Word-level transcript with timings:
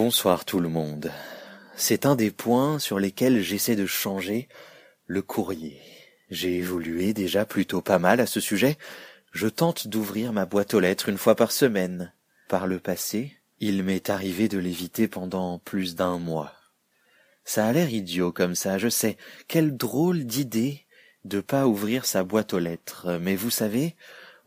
Bonsoir 0.00 0.44
tout 0.44 0.60
le 0.60 0.68
monde. 0.68 1.10
C'est 1.74 2.06
un 2.06 2.14
des 2.14 2.30
points 2.30 2.78
sur 2.78 3.00
lesquels 3.00 3.42
j'essaie 3.42 3.74
de 3.74 3.84
changer 3.84 4.46
le 5.06 5.22
courrier. 5.22 5.80
J'ai 6.30 6.54
évolué 6.58 7.12
déjà 7.12 7.44
plutôt 7.44 7.82
pas 7.82 7.98
mal 7.98 8.20
à 8.20 8.26
ce 8.26 8.38
sujet. 8.38 8.78
Je 9.32 9.48
tente 9.48 9.88
d'ouvrir 9.88 10.32
ma 10.32 10.46
boîte 10.46 10.72
aux 10.74 10.78
lettres 10.78 11.08
une 11.08 11.18
fois 11.18 11.34
par 11.34 11.50
semaine. 11.50 12.12
Par 12.48 12.68
le 12.68 12.78
passé, 12.78 13.32
il 13.58 13.82
m'est 13.82 14.08
arrivé 14.08 14.46
de 14.46 14.58
l'éviter 14.58 15.08
pendant 15.08 15.58
plus 15.58 15.96
d'un 15.96 16.18
mois. 16.18 16.52
Ça 17.44 17.66
a 17.66 17.72
l'air 17.72 17.90
idiot 17.92 18.30
comme 18.30 18.54
ça, 18.54 18.78
je 18.78 18.88
sais. 18.88 19.16
Quelle 19.48 19.76
drôle 19.76 20.26
d'idée 20.26 20.86
de 21.24 21.40
pas 21.40 21.66
ouvrir 21.66 22.04
sa 22.04 22.22
boîte 22.22 22.54
aux 22.54 22.60
lettres. 22.60 23.18
Mais 23.20 23.34
vous 23.34 23.50
savez, 23.50 23.96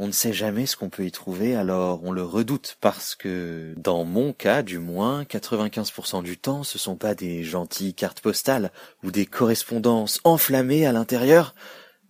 on 0.00 0.06
ne 0.06 0.12
sait 0.12 0.32
jamais 0.32 0.64
ce 0.64 0.76
qu'on 0.76 0.88
peut 0.88 1.04
y 1.04 1.12
trouver, 1.12 1.54
alors 1.54 2.02
on 2.04 2.10
le 2.10 2.22
redoute 2.22 2.78
parce 2.80 3.14
que, 3.14 3.74
dans 3.76 4.04
mon 4.04 4.32
cas 4.32 4.62
du 4.62 4.78
moins, 4.78 5.24
95% 5.24 6.22
du 6.22 6.38
temps, 6.38 6.62
ce 6.62 6.78
sont 6.78 6.96
pas 6.96 7.14
des 7.14 7.44
gentilles 7.44 7.92
cartes 7.92 8.22
postales 8.22 8.72
ou 9.04 9.10
des 9.10 9.26
correspondances 9.26 10.18
enflammées 10.24 10.86
à 10.86 10.92
l'intérieur, 10.92 11.54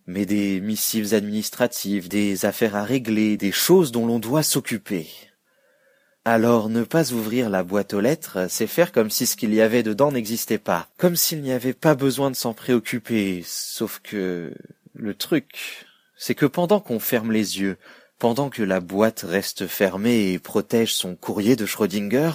mais 0.06 0.24
des 0.24 0.60
missives 0.60 1.14
administratives, 1.14 2.08
des 2.08 2.44
affaires 2.44 2.76
à 2.76 2.84
régler, 2.84 3.36
des 3.36 3.50
choses 3.50 3.90
dont 3.90 4.06
l'on 4.06 4.20
doit 4.20 4.44
s'occuper. 4.44 5.08
Alors 6.24 6.68
ne 6.68 6.84
pas 6.84 7.10
ouvrir 7.12 7.50
la 7.50 7.64
boîte 7.64 7.92
aux 7.92 8.00
lettres, 8.00 8.46
c'est 8.48 8.68
faire 8.68 8.92
comme 8.92 9.10
si 9.10 9.26
ce 9.26 9.34
qu'il 9.34 9.52
y 9.52 9.60
avait 9.60 9.82
dedans 9.82 10.12
n'existait 10.12 10.58
pas, 10.58 10.86
comme 10.96 11.16
s'il 11.16 11.42
n'y 11.42 11.50
avait 11.50 11.72
pas 11.72 11.96
besoin 11.96 12.30
de 12.30 12.36
s'en 12.36 12.54
préoccuper, 12.54 13.42
sauf 13.44 13.98
que 14.04 14.54
le 14.94 15.14
truc, 15.14 15.88
c'est 16.20 16.34
que 16.34 16.44
pendant 16.44 16.80
qu'on 16.80 17.00
ferme 17.00 17.32
les 17.32 17.60
yeux, 17.60 17.78
pendant 18.18 18.50
que 18.50 18.62
la 18.62 18.80
boîte 18.80 19.24
reste 19.26 19.66
fermée 19.66 20.32
et 20.32 20.38
protège 20.38 20.92
son 20.92 21.16
courrier 21.16 21.56
de 21.56 21.64
Schrödinger, 21.64 22.32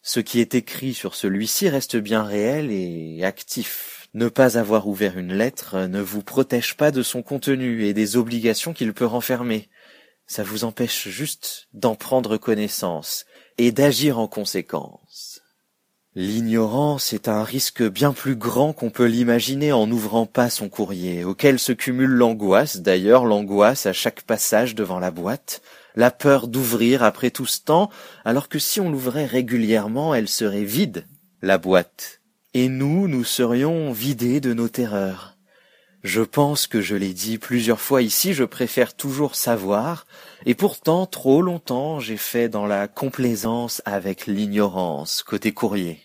ce 0.00 0.20
qui 0.20 0.40
est 0.40 0.54
écrit 0.54 0.94
sur 0.94 1.14
celui-ci 1.14 1.68
reste 1.68 1.98
bien 1.98 2.22
réel 2.22 2.70
et 2.72 3.22
actif. 3.24 4.08
Ne 4.14 4.30
pas 4.30 4.56
avoir 4.56 4.88
ouvert 4.88 5.18
une 5.18 5.34
lettre 5.34 5.80
ne 5.80 6.00
vous 6.00 6.22
protège 6.22 6.78
pas 6.78 6.90
de 6.90 7.02
son 7.02 7.22
contenu 7.22 7.84
et 7.84 7.92
des 7.92 8.16
obligations 8.16 8.72
qu'il 8.72 8.94
peut 8.94 9.04
renfermer. 9.04 9.68
Ça 10.26 10.42
vous 10.42 10.64
empêche 10.64 11.08
juste 11.08 11.68
d'en 11.74 11.94
prendre 11.94 12.38
connaissance 12.38 13.26
et 13.58 13.70
d'agir 13.70 14.18
en 14.18 14.28
conséquence. 14.28 15.35
L'ignorance 16.18 17.12
est 17.12 17.28
un 17.28 17.44
risque 17.44 17.82
bien 17.82 18.14
plus 18.14 18.36
grand 18.36 18.72
qu'on 18.72 18.88
peut 18.88 19.04
l'imaginer 19.04 19.72
en 19.72 19.86
n'ouvrant 19.86 20.24
pas 20.24 20.48
son 20.48 20.70
courrier, 20.70 21.24
auquel 21.24 21.58
se 21.58 21.72
cumule 21.72 22.08
l'angoisse, 22.08 22.78
d'ailleurs 22.78 23.26
l'angoisse 23.26 23.84
à 23.84 23.92
chaque 23.92 24.22
passage 24.22 24.74
devant 24.74 24.98
la 24.98 25.10
boîte, 25.10 25.60
la 25.94 26.10
peur 26.10 26.48
d'ouvrir 26.48 27.02
après 27.02 27.30
tout 27.30 27.44
ce 27.44 27.60
temps, 27.60 27.90
alors 28.24 28.48
que 28.48 28.58
si 28.58 28.80
on 28.80 28.90
l'ouvrait 28.90 29.26
régulièrement, 29.26 30.14
elle 30.14 30.28
serait 30.28 30.64
vide, 30.64 31.04
la 31.42 31.58
boîte. 31.58 32.22
Et 32.54 32.70
nous, 32.70 33.08
nous 33.08 33.24
serions 33.24 33.92
vidés 33.92 34.40
de 34.40 34.54
nos 34.54 34.70
terreurs. 34.70 35.35
Je 36.06 36.22
pense 36.22 36.68
que 36.68 36.80
je 36.80 36.94
l'ai 36.94 37.12
dit 37.12 37.36
plusieurs 37.36 37.80
fois 37.80 38.00
ici, 38.00 38.32
je 38.32 38.44
préfère 38.44 38.94
toujours 38.94 39.34
savoir, 39.34 40.06
et 40.44 40.54
pourtant 40.54 41.04
trop 41.04 41.42
longtemps 41.42 41.98
j'ai 41.98 42.16
fait 42.16 42.48
dans 42.48 42.64
la 42.64 42.86
complaisance 42.86 43.82
avec 43.84 44.28
l'ignorance 44.28 45.24
côté 45.24 45.50
courrier. 45.50 45.98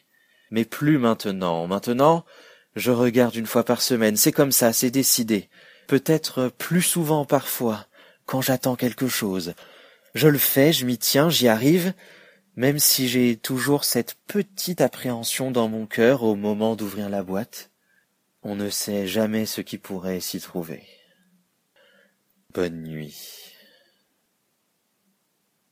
Mais 0.50 0.66
plus 0.66 0.98
maintenant. 0.98 1.68
Maintenant, 1.68 2.26
je 2.76 2.90
regarde 2.90 3.36
une 3.36 3.46
fois 3.46 3.64
par 3.64 3.84
semaine, 3.84 4.18
c'est 4.18 4.32
comme 4.32 4.52
ça, 4.52 4.74
c'est 4.74 4.90
décidé. 4.90 5.50
Peut-être 5.86 6.52
plus 6.58 6.82
souvent 6.82 7.24
parfois, 7.24 7.86
quand 8.26 8.42
j'attends 8.42 8.76
quelque 8.76 9.08
chose. 9.08 9.54
Je 10.16 10.28
le 10.28 10.40
fais, 10.40 10.74
je 10.74 10.88
m'y 10.88 10.98
tiens, 10.98 11.30
j'y 11.30 11.48
arrive, 11.48 11.94
même 12.56 12.80
si 12.80 13.08
j'ai 13.08 13.38
toujours 13.38 13.84
cette 13.84 14.16
petite 14.26 14.82
appréhension 14.82 15.52
dans 15.52 15.70
mon 15.70 15.86
cœur 15.86 16.24
au 16.24 16.34
moment 16.34 16.76
d'ouvrir 16.76 17.08
la 17.08 17.22
boîte. 17.22 17.71
On 18.44 18.56
ne 18.56 18.70
sait 18.70 19.06
jamais 19.06 19.45
ce 19.45 19.61
qui 19.61 19.78
pourrait 19.78 20.20
s'y 20.20 20.39
trouver. 20.39 20.88
Bonne 22.53 22.81
nuit. 22.84 23.50